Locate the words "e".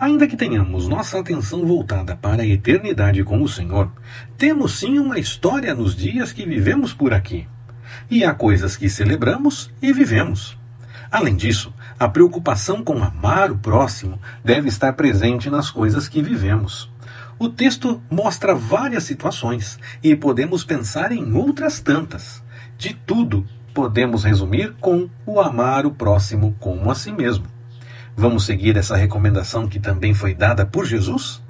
8.10-8.24, 9.82-9.92, 20.02-20.16